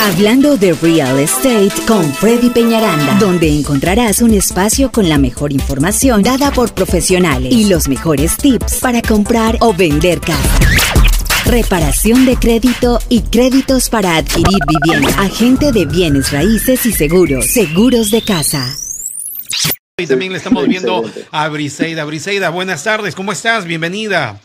[0.00, 6.22] Hablando de Real Estate con Freddy Peñaranda, donde encontrarás un espacio con la mejor información
[6.22, 10.58] dada por profesionales y los mejores tips para comprar o vender casa.
[11.46, 15.20] Reparación de crédito y créditos para adquirir vivienda.
[15.20, 17.46] Agente de bienes raíces y seguros.
[17.46, 18.76] Seguros de casa.
[19.98, 22.04] Y también le estamos viendo a Briseida.
[22.04, 23.64] Briseida, buenas tardes, ¿cómo estás?
[23.64, 24.38] Bienvenida.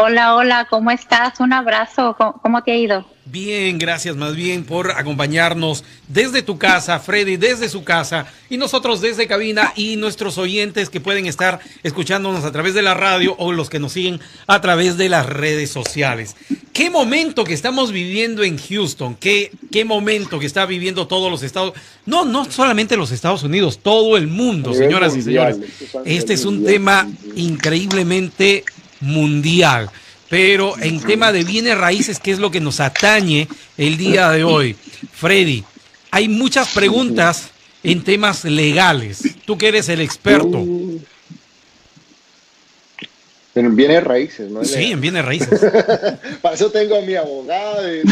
[0.00, 1.38] Hola, hola, ¿cómo estás?
[1.40, 3.13] Un abrazo, ¿cómo, te ha ido?
[3.26, 9.00] Bien, gracias más bien por acompañarnos desde tu casa, Freddy, desde su casa y nosotros
[9.00, 13.52] desde cabina y nuestros oyentes que pueden estar escuchándonos a través de la radio o
[13.52, 16.36] los que nos siguen a través de las redes sociales.
[16.74, 19.14] ¿Qué momento que estamos viviendo en Houston?
[19.14, 21.72] ¿Qué, qué momento que está viviendo todos los Estados
[22.04, 25.56] No, no solamente los Estados Unidos, todo el mundo, señoras y señores.
[26.04, 28.64] Este es un tema increíblemente
[29.00, 29.90] mundial.
[30.34, 34.42] Pero en tema de bienes raíces, que es lo que nos atañe el día de
[34.42, 34.74] hoy,
[35.12, 35.62] Freddy,
[36.10, 37.50] hay muchas preguntas
[37.84, 39.22] en temas legales.
[39.44, 40.58] Tú que eres el experto.
[43.54, 44.64] En bienes raíces, ¿no?
[44.64, 45.60] Sí, en bienes raíces.
[46.42, 48.02] Para eso tengo a mi abogada, de,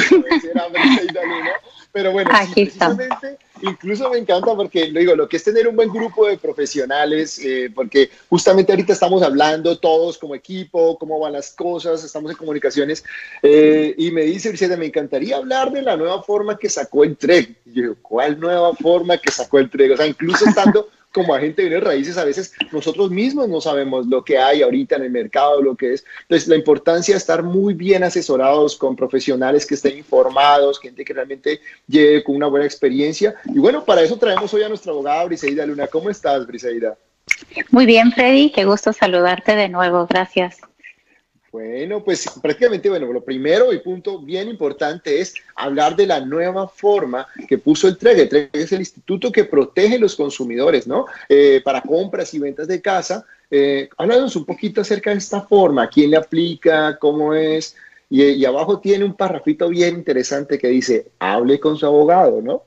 [1.91, 5.89] pero bueno, precisamente, incluso me encanta porque lo digo, lo que es tener un buen
[5.91, 11.53] grupo de profesionales, eh, porque justamente ahorita estamos hablando todos como equipo, cómo van las
[11.53, 13.05] cosas, estamos en comunicaciones,
[13.43, 17.17] eh, y me dice Vicente, me encantaría hablar de la nueva forma que sacó el
[17.17, 17.57] TREG.
[17.67, 19.93] Yo, ¿cuál nueva forma que sacó el TREG?
[19.93, 24.07] O sea, incluso estando como agente de bienes raíces, a veces nosotros mismos no sabemos
[24.07, 26.05] lo que hay ahorita en el mercado, lo que es.
[26.23, 31.13] Entonces, la importancia de estar muy bien asesorados con profesionales que estén informados, gente que
[31.13, 33.35] realmente llegue con una buena experiencia.
[33.47, 35.87] Y bueno, para eso traemos hoy a nuestra abogada Briseida Luna.
[35.87, 36.97] ¿Cómo estás, Briseida?
[37.71, 38.51] Muy bien, Freddy.
[38.51, 40.07] Qué gusto saludarte de nuevo.
[40.07, 40.59] Gracias.
[41.53, 46.67] Bueno, pues prácticamente, bueno, lo primero y punto bien importante es hablar de la nueva
[46.67, 48.21] forma que puso el TREG.
[48.21, 51.05] El TREG es el instituto que protege a los consumidores, ¿no?
[51.29, 53.27] Eh, para compras y ventas de casa.
[53.51, 57.77] Eh, háblanos un poquito acerca de esta forma, quién le aplica, cómo es.
[58.09, 62.63] Y, abajo tiene un parrafito bien interesante que dice, hable con su abogado, ¿no?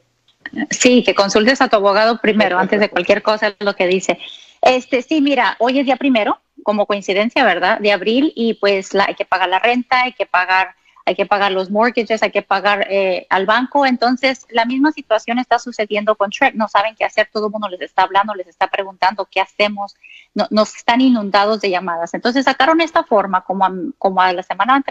[0.69, 4.19] Sí, que consultes a tu abogado primero, antes de cualquier cosa, es lo que dice.
[4.61, 7.79] Este, sí, mira, hoy es día primero, como coincidencia, ¿verdad?
[7.79, 10.73] De abril y pues la, hay que pagar la renta, hay que pagar,
[11.05, 13.85] hay que pagar los mortgages, hay que pagar eh, al banco.
[13.85, 16.55] Entonces, la misma situación está sucediendo con Trek.
[16.55, 19.95] No saben qué hacer, todo el mundo les está hablando, les está preguntando qué hacemos,
[20.33, 22.15] no, nos están inundados de llamadas.
[22.15, 23.67] Entonces, sacaron esta forma como
[23.99, 24.83] como a la semana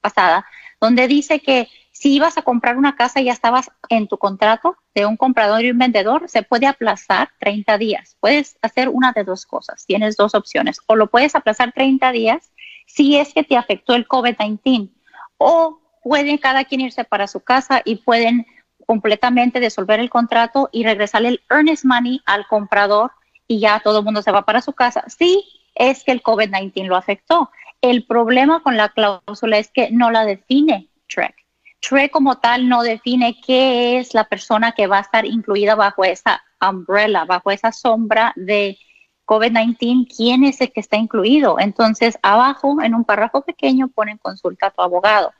[0.00, 0.44] pasada,
[0.80, 4.76] donde dice que si ibas a comprar una casa y ya estabas en tu contrato
[4.94, 8.16] de un comprador y un vendedor, se puede aplazar 30 días.
[8.20, 9.84] Puedes hacer una de dos cosas.
[9.84, 10.80] Tienes dos opciones.
[10.86, 12.52] O lo puedes aplazar 30 días
[12.86, 14.90] si es que te afectó el COVID-19.
[15.36, 18.46] O pueden cada quien irse para su casa y pueden
[18.86, 23.12] completamente disolver el contrato y regresarle el earnest money al comprador
[23.46, 25.04] y ya todo el mundo se va para su casa.
[25.08, 27.50] Sí, es que el COVID-19 lo afectó.
[27.80, 31.34] El problema con la cláusula es que no la define Trek.
[31.80, 36.04] TRE como tal no define qué es la persona que va a estar incluida bajo
[36.04, 38.78] esa umbrella, bajo esa sombra de
[39.24, 41.58] COVID-19, quién es el que está incluido.
[41.58, 45.32] Entonces, abajo, en un párrafo pequeño, ponen consulta a tu abogado.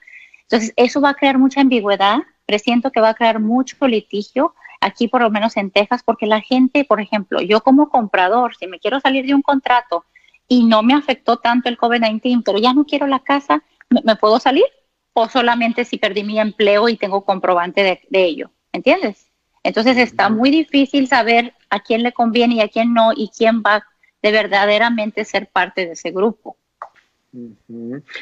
[0.43, 5.09] Entonces, eso va a crear mucha ambigüedad, presiento que va a crear mucho litigio aquí,
[5.09, 8.79] por lo menos en Texas, porque la gente, por ejemplo, yo como comprador, si me
[8.79, 10.07] quiero salir de un contrato
[10.51, 14.39] y no me afectó tanto el COVID-19, pero ya no quiero la casa, ¿me puedo
[14.39, 14.65] salir?
[15.13, 19.27] o solamente si perdí mi empleo y tengo comprobante de, ello, ¿entiendes?
[19.63, 23.63] Entonces está muy difícil saber a quién le conviene y a quién no y quién
[23.63, 23.85] va
[24.23, 26.57] de verdaderamente ser parte de ese grupo.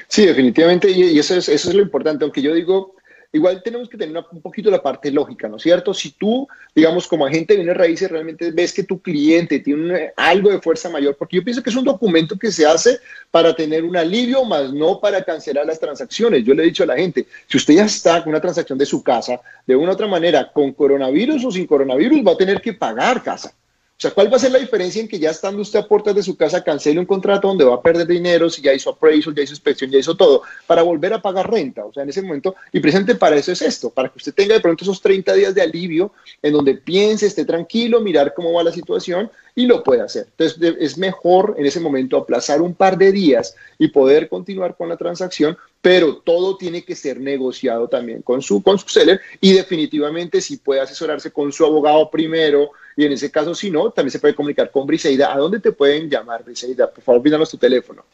[0.08, 2.94] Sí, definitivamente, y eso es, eso es lo importante, aunque yo digo,
[3.32, 5.92] igual tenemos que tener un poquito la parte lógica, ¿no es cierto?
[5.92, 10.50] Si tú, digamos, como agente de bienes raíces, realmente ves que tu cliente tiene algo
[10.50, 12.98] de fuerza mayor, porque yo pienso que es un documento que se hace
[13.30, 16.44] para tener un alivio, más no para cancelar las transacciones.
[16.44, 18.86] Yo le he dicho a la gente, si usted ya está con una transacción de
[18.86, 22.60] su casa, de una u otra manera, con coronavirus o sin coronavirus, va a tener
[22.60, 23.52] que pagar casa.
[23.98, 26.14] O sea, ¿cuál va a ser la diferencia en que ya estando usted a puertas
[26.14, 29.34] de su casa cancele un contrato donde va a perder dinero, si ya hizo appraisal,
[29.34, 31.84] ya hizo inspección, ya hizo todo, para volver a pagar renta?
[31.84, 34.54] O sea, en ese momento, y presente para eso es esto, para que usted tenga
[34.54, 38.62] de pronto esos 30 días de alivio en donde piense, esté tranquilo, mirar cómo va
[38.62, 40.28] la situación y lo puede hacer.
[40.30, 44.88] Entonces, es mejor en ese momento aplazar un par de días y poder continuar con
[44.88, 49.52] la transacción pero todo tiene que ser negociado también con su, con su seller y
[49.52, 54.10] definitivamente si puede asesorarse con su abogado primero y en ese caso si no, también
[54.10, 55.32] se puede comunicar con Briseida.
[55.32, 56.90] ¿A dónde te pueden llamar, Briseida?
[56.90, 58.04] Por favor, pídanos tu teléfono.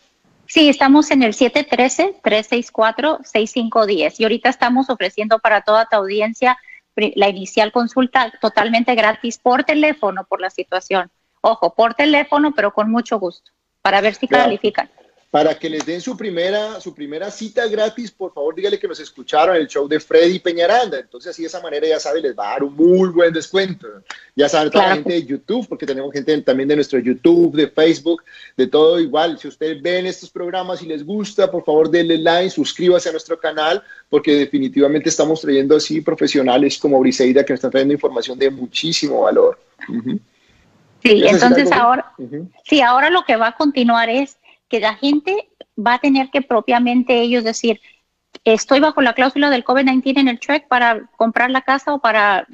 [0.46, 6.58] Sí, estamos en el 713-364-6510 y ahorita estamos ofreciendo para toda tu audiencia
[6.96, 11.10] la inicial consulta totalmente gratis por teléfono por la situación.
[11.40, 14.90] Ojo, por teléfono, pero con mucho gusto, para ver si califican
[15.34, 19.00] para que les den su primera, su primera cita gratis, por favor dígale que nos
[19.00, 21.00] escucharon en el show de Freddy Peñaranda.
[21.00, 23.88] Entonces así de esa manera ya sabe, les va a dar un muy buen descuento.
[24.36, 27.66] Ya saben, toda la gente de YouTube, porque tenemos gente también de nuestro YouTube, de
[27.66, 28.22] Facebook,
[28.56, 29.36] de todo igual.
[29.36, 33.37] Si ustedes ven estos programas y les gusta, por favor denle like, suscríbase a nuestro
[33.37, 38.50] canal, porque definitivamente estamos trayendo así profesionales como Briseida que nos están trayendo información de
[38.52, 39.58] muchísimo valor.
[41.02, 42.12] Sí, entonces ahora,
[42.62, 44.37] sí, ahora lo que va a continuar es
[44.75, 45.49] que la gente
[45.79, 47.81] va a tener que propiamente ellos decir,
[48.43, 52.44] estoy bajo la cláusula del COVID-19 en el check para comprar la casa o para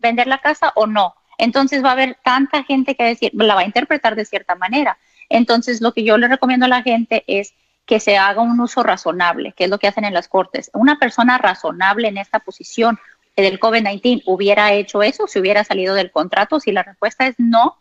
[0.00, 1.14] vender la casa o no.
[1.36, 4.96] Entonces va a haber tanta gente que decir, la va a interpretar de cierta manera.
[5.28, 7.52] Entonces lo que yo le recomiendo a la gente es
[7.84, 10.70] que se haga un uso razonable, que es lo que hacen en las cortes.
[10.72, 12.98] Una persona razonable en esta posición
[13.36, 16.60] del COVID-19 hubiera hecho eso, si hubiera salido del contrato.
[16.60, 17.76] Si la respuesta es no,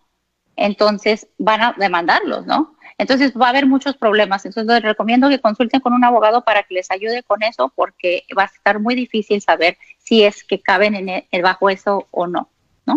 [0.58, 2.76] entonces van a demandarlos, ¿no?
[3.02, 4.46] Entonces va a haber muchos problemas.
[4.46, 8.26] Entonces les recomiendo que consulten con un abogado para que les ayude con eso porque
[8.38, 12.28] va a estar muy difícil saber si es que caben en el, bajo eso o
[12.28, 12.48] no.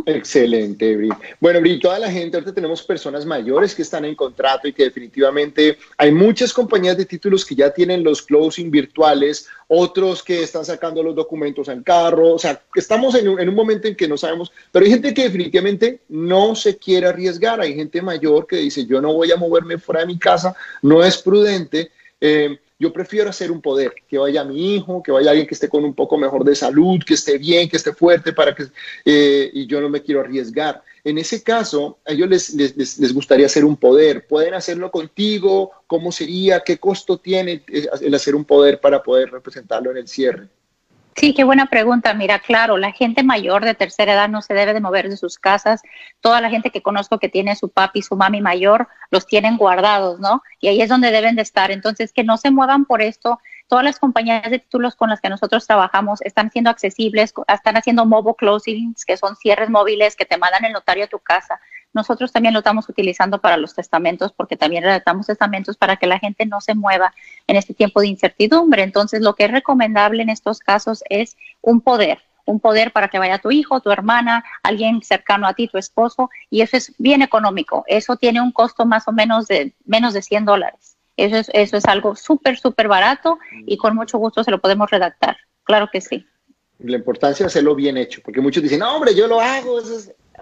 [0.07, 1.09] Excelente, Bri.
[1.41, 4.85] Bueno, Bri, toda la gente, ahorita tenemos personas mayores que están en contrato y que
[4.85, 10.65] definitivamente hay muchas compañías de títulos que ya tienen los closing virtuales, otros que están
[10.65, 14.09] sacando los documentos en carro, o sea, estamos en un, en un momento en que
[14.09, 18.57] no sabemos, pero hay gente que definitivamente no se quiere arriesgar, hay gente mayor que
[18.57, 21.91] dice, yo no voy a moverme fuera de mi casa, no es prudente.
[22.21, 25.69] Eh, yo prefiero hacer un poder, que vaya mi hijo, que vaya alguien que esté
[25.69, 28.65] con un poco mejor de salud, que esté bien, que esté fuerte, para que,
[29.05, 30.83] eh, y yo no me quiero arriesgar.
[31.05, 34.27] En ese caso, a ellos les, les, les, gustaría hacer un poder.
[34.27, 35.71] ¿Pueden hacerlo contigo?
[35.87, 36.61] ¿Cómo sería?
[36.61, 40.49] ¿Qué costo tiene eh, el hacer un poder para poder representarlo en el cierre?
[41.17, 42.13] Sí, qué buena pregunta.
[42.13, 45.39] Mira, claro, la gente mayor de tercera edad no se debe de mover de sus
[45.39, 45.81] casas.
[46.21, 50.19] Toda la gente que conozco que tiene su papi, su mami mayor, los tienen guardados,
[50.19, 50.43] ¿no?
[50.61, 51.71] Y ahí es donde deben de estar.
[51.71, 53.39] Entonces, que no se muevan por esto.
[53.69, 58.05] Todas las compañías de títulos con las que nosotros trabajamos están siendo accesibles, están haciendo
[58.07, 61.61] mobile closings, que son cierres móviles que te mandan el notario a tu casa.
[61.95, 66.19] Nosotros también lo estamos utilizando para los testamentos porque también redactamos testamentos para que la
[66.19, 67.15] gente no se mueva
[67.47, 68.83] en este tiempo de incertidumbre.
[68.83, 73.19] Entonces, lo que es recomendable en estos casos es un poder, un poder para que
[73.19, 77.23] vaya tu hijo, tu hermana, alguien cercano a ti, tu esposo, y eso es bien
[77.23, 77.85] económico.
[77.87, 80.97] Eso tiene un costo más o menos de menos de 100 dólares.
[81.17, 84.91] Eso es, eso es algo súper, súper barato y con mucho gusto se lo podemos
[84.91, 85.37] redactar.
[85.63, 86.27] Claro que sí.
[86.81, 89.81] La importancia de hacerlo bien hecho, porque muchos dicen, no, hombre, yo lo hago,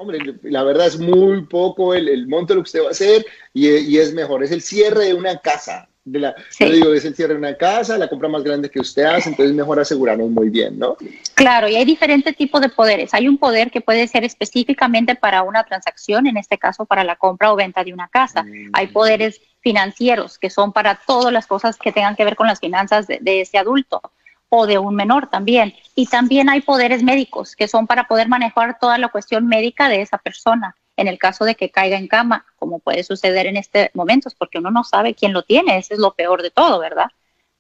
[0.02, 3.25] hombre, la verdad es muy poco el, monto de lo que usted va a hacer
[3.54, 4.43] y, es mejor.
[4.43, 5.88] Es el cierre de una casa.
[6.04, 8.81] De la, Yo digo, es el cierre de una casa, la compra más grande que
[8.81, 10.96] usted hace, entonces es mejor asegurarnos muy bien, ¿no?
[11.34, 13.14] Claro, y hay diferentes tipos de poderes.
[13.14, 17.14] Hay un poder que puede ser específicamente para una transacción, en este caso para la
[17.14, 18.43] compra o venta de una casa.
[18.43, 18.70] Mm.
[18.72, 22.58] Hay poderes financieros que son para todas las cosas que tengan que ver con las
[22.58, 24.02] finanzas de, de ese adulto
[24.54, 25.75] o de un menor también.
[25.94, 30.02] Y también hay poderes médicos que son para poder manejar toda la cuestión médica de
[30.02, 33.90] esa persona en el caso de que caiga en cama, como puede suceder en este
[33.94, 37.06] momento, porque uno no sabe quién lo tiene, eso es lo peor de todo, ¿verdad?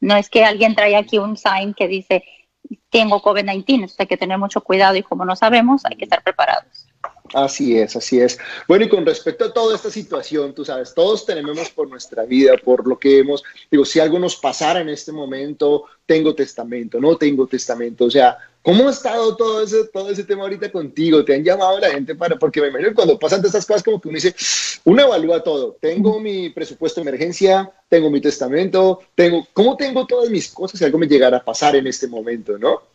[0.00, 2.24] No es que alguien trae aquí un sign que dice,
[2.90, 6.81] tengo COVID-19, hay que tener mucho cuidado y como no sabemos, hay que estar preparados.
[7.32, 8.38] Así es, así es.
[8.68, 12.54] Bueno, y con respecto a toda esta situación, tú sabes, todos tenemos por nuestra vida,
[12.62, 17.16] por lo que hemos, digo, si algo nos pasara en este momento, tengo testamento, no
[17.16, 21.24] tengo testamento, o sea, ¿cómo ha estado todo ese, todo ese tema ahorita contigo?
[21.24, 24.00] ¿Te han llamado la gente para, porque me imagino que cuando pasan estas cosas como
[24.00, 24.34] que uno dice,
[24.84, 30.28] uno evalúa todo, tengo mi presupuesto de emergencia, tengo mi testamento, tengo, ¿cómo tengo todas
[30.28, 32.91] mis cosas si algo me llegara a pasar en este momento, no?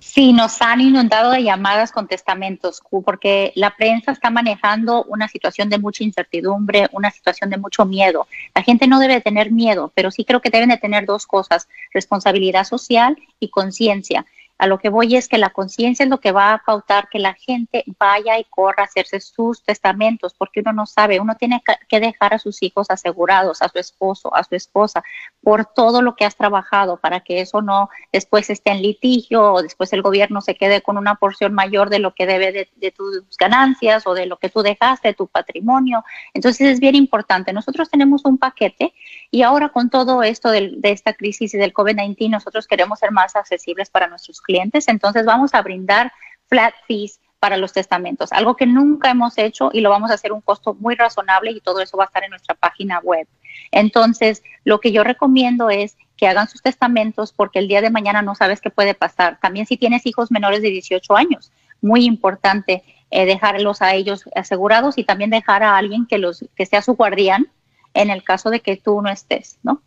[0.00, 5.68] Sí, nos han inundado de llamadas con testamentos, porque la prensa está manejando una situación
[5.68, 8.26] de mucha incertidumbre, una situación de mucho miedo.
[8.54, 11.68] La gente no debe tener miedo, pero sí creo que deben de tener dos cosas,
[11.92, 14.24] responsabilidad social y conciencia.
[14.60, 17.18] A lo que voy es que la conciencia es lo que va a pautar que
[17.18, 21.62] la gente vaya y corra a hacerse sus testamentos, porque uno no sabe, uno tiene
[21.88, 25.02] que dejar a sus hijos asegurados, a su esposo, a su esposa,
[25.42, 29.62] por todo lo que has trabajado, para que eso no después esté en litigio o
[29.62, 33.38] después el gobierno se quede con una porción mayor de lo que debe de, tus
[33.38, 36.04] ganancias o de lo que tú dejaste, de tu patrimonio.
[36.34, 37.54] Entonces es bien importante.
[37.54, 38.92] Nosotros tenemos un paquete
[39.30, 43.10] y ahora con todo esto de, de esta crisis y del COVID-19, nosotros queremos ser
[43.10, 46.12] más accesibles para nuestros clientes clientes, entonces vamos a brindar
[46.48, 50.32] flat fees para los testamentos, algo que nunca hemos hecho y lo vamos a hacer
[50.32, 53.26] un costo muy razonable y todo eso va a estar en nuestra página web.
[53.70, 58.20] Entonces, lo que yo recomiendo es que hagan sus testamentos porque el día de mañana
[58.20, 59.38] no sabes qué puede pasar.
[59.40, 64.98] También si tienes hijos menores de 18 años, muy importante eh, dejarlos a ellos asegurados
[64.98, 67.48] y también dejar a alguien que, los, que sea su guardián
[67.94, 69.82] en el caso de que tú no estés, ¿no?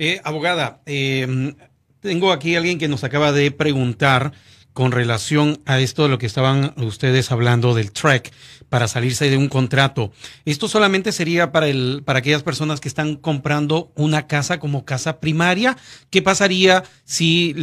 [0.00, 1.54] Eh, abogada, eh,
[2.00, 4.32] tengo aquí alguien que nos acaba de preguntar
[4.72, 8.32] con relación a esto de lo que estaban ustedes hablando del track
[8.68, 10.12] para salirse de un contrato.
[10.44, 15.18] Esto solamente sería para el para aquellas personas que están comprando una casa como casa
[15.18, 15.76] primaria.
[16.10, 17.54] ¿Qué pasaría si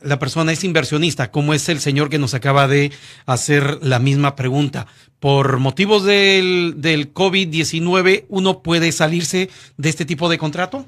[0.00, 2.92] la persona es inversionista, como es el señor que nos acaba de
[3.26, 4.86] hacer la misma pregunta?
[5.20, 10.86] Por motivos del, del COVID-19, ¿uno puede salirse de este tipo de contrato?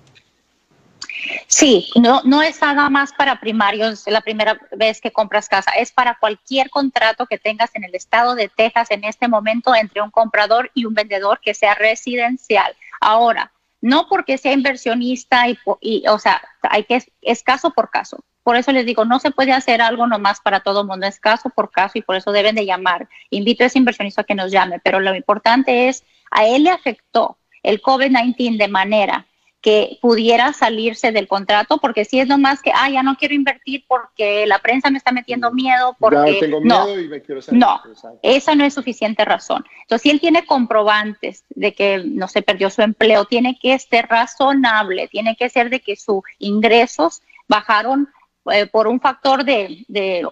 [1.58, 5.90] Sí, no, no es nada más para primarios la primera vez que compras casa, es
[5.90, 10.10] para cualquier contrato que tengas en el estado de Texas en este momento entre un
[10.10, 12.76] comprador y un vendedor que sea residencial.
[13.00, 18.18] Ahora, no porque sea inversionista y, o sea, hay que es caso por caso.
[18.42, 21.18] Por eso les digo, no se puede hacer algo nomás para todo el mundo, es
[21.18, 23.08] caso por caso y por eso deben de llamar.
[23.30, 26.70] Invito a ese inversionista a que nos llame, pero lo importante es, a él le
[26.70, 29.26] afectó el COVID-19 de manera
[29.66, 33.84] que pudiera salirse del contrato, porque si es nomás que, ah, ya no quiero invertir
[33.88, 37.58] porque la prensa me está metiendo miedo, porque tengo miedo y me quiero salir.
[37.58, 37.80] No,
[38.22, 39.64] esa no es suficiente razón.
[39.82, 44.06] Entonces, si él tiene comprobantes de que no se perdió su empleo, tiene que ser
[44.06, 48.08] razonable, tiene que ser de que sus ingresos bajaron
[48.52, 50.26] eh, por un factor de, de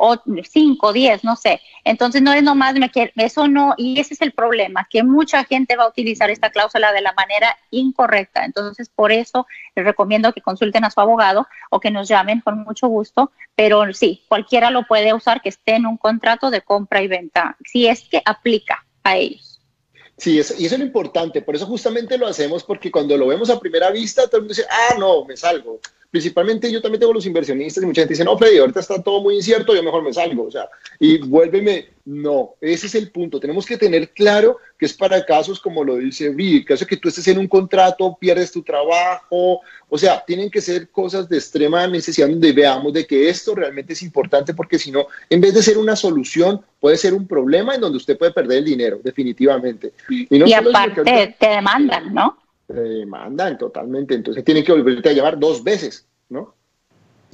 [0.49, 1.61] 5, 10, no sé.
[1.85, 5.45] Entonces no es nomás, me quiere, eso no, y ese es el problema, que mucha
[5.45, 8.45] gente va a utilizar esta cláusula de la manera incorrecta.
[8.45, 12.63] Entonces por eso les recomiendo que consulten a su abogado o que nos llamen con
[12.63, 17.03] mucho gusto, pero sí, cualquiera lo puede usar que esté en un contrato de compra
[17.03, 19.61] y venta, si es que aplica a ellos.
[20.17, 23.51] Sí, y eso es lo importante, por eso justamente lo hacemos, porque cuando lo vemos
[23.51, 25.81] a primera vista, todo el mundo dice, ah, no, me salgo
[26.15, 29.21] principalmente yo también tengo los inversionistas y mucha gente dice, no, Freddy, ahorita está todo
[29.21, 30.69] muy incierto, yo mejor me salgo, o sea,
[31.01, 35.59] y vuélveme, no, ese es el punto, tenemos que tener claro que es para casos
[35.59, 39.99] como lo dice Bri, caso que tú estés en un contrato, pierdes tu trabajo, o
[39.99, 44.03] sea, tienen que ser cosas de extrema necesidad donde veamos de que esto realmente es
[44.03, 47.81] importante porque si no, en vez de ser una solución, puede ser un problema en
[47.81, 49.95] donde usted puede perder el dinero, definitivamente.
[50.09, 52.44] Y, no aparte te demandan, ¿no?
[52.69, 56.55] Demandan totalmente, entonces tienen que volverte a llamar dos veces, ¿no?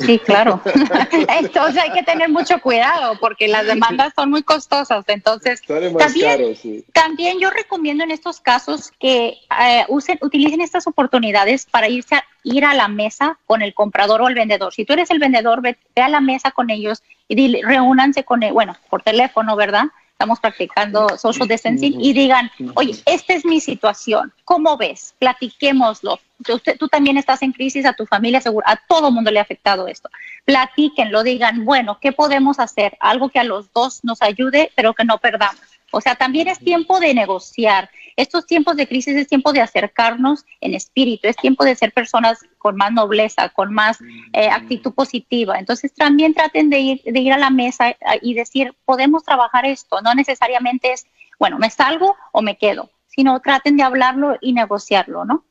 [0.00, 0.60] Sí, claro.
[1.40, 5.04] entonces hay que tener mucho cuidado porque las demandas son muy costosas.
[5.08, 5.60] Entonces,
[5.98, 6.56] también,
[6.92, 12.24] también yo recomiendo en estos casos que eh, usen, utilicen estas oportunidades para irse a,
[12.44, 14.72] ir a la mesa con el comprador o el vendedor.
[14.72, 18.52] Si tú eres el vendedor, ve, a la mesa con ellos y reúnanse con él,
[18.52, 19.84] bueno, por teléfono, ¿verdad?
[20.20, 25.14] Estamos practicando social distancing y digan, oye, esta es mi situación, ¿cómo ves?
[25.18, 26.20] Platiquémoslo.
[26.46, 29.42] Usted, tú también estás en crisis, a tu familia, seguro, a todo mundo le ha
[29.42, 30.10] afectado esto.
[30.44, 32.98] Platíquenlo, digan, bueno, ¿qué podemos hacer?
[33.00, 35.62] Algo que a los dos nos ayude, pero que no perdamos.
[35.90, 37.90] O sea, también es tiempo de negociar.
[38.16, 42.40] Estos tiempos de crisis es tiempo de acercarnos en espíritu, es tiempo de ser personas
[42.58, 43.98] con más nobleza, con más
[44.32, 45.58] eh, actitud positiva.
[45.58, 50.00] Entonces también traten de ir, de ir a la mesa y decir, podemos trabajar esto.
[50.02, 51.06] No necesariamente es,
[51.38, 55.44] bueno, me salgo o me quedo, sino traten de hablarlo y negociarlo, ¿no?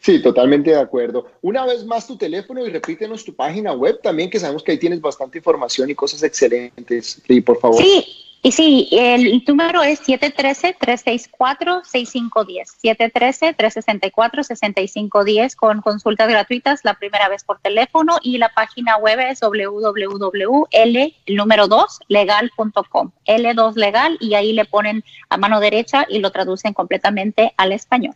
[0.00, 1.26] Sí, totalmente de acuerdo.
[1.42, 4.78] Una vez más tu teléfono y repítenos tu página web también, que sabemos que ahí
[4.78, 7.22] tienes bastante información y cosas excelentes.
[7.24, 7.80] Sí, por favor.
[7.80, 8.04] Sí,
[8.40, 12.68] y sí, el número es 713-364-6510.
[12.82, 21.16] 713-364-6510 con consultas gratuitas la primera vez por teléfono y la página web es www.l,
[21.26, 23.10] número 2, legal.com.
[23.26, 28.14] L2 legal y ahí le ponen a mano derecha y lo traducen completamente al español.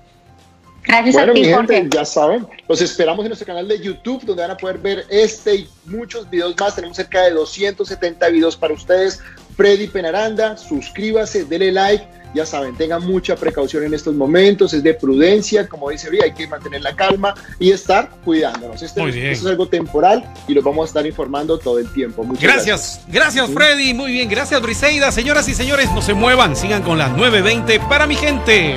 [0.84, 4.24] Gracias bueno, a ti, mi gente, ya saben, los esperamos en nuestro canal de YouTube,
[4.24, 6.74] donde van a poder ver este y muchos videos más.
[6.74, 9.20] Tenemos cerca de 270 videos para ustedes,
[9.56, 14.92] Freddy Penaranda, suscríbase, dele like ya saben, tengan mucha precaución en estos momentos, es de
[14.92, 18.82] prudencia, como dice Bri, hay que mantener la calma y estar cuidándonos.
[18.82, 19.00] Este,
[19.30, 22.24] Esto es algo temporal y los vamos a estar informando todo el tiempo.
[22.24, 23.00] Muchas gracias.
[23.06, 23.94] Gracias, Freddy.
[23.94, 24.28] Muy bien.
[24.28, 25.12] Gracias, Briseida.
[25.12, 26.56] Señoras y señores, no se muevan.
[26.56, 28.76] Sigan con las 9.20 para mi gente.